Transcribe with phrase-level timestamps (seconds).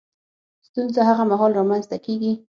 [0.67, 2.33] ستونزه هغه مهال رامنځ ته کېږي